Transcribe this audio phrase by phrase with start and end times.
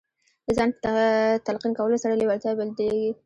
[0.45, 0.91] د ځان په
[1.45, 3.11] تلقین کولو سره لېوالتیا بدلېږي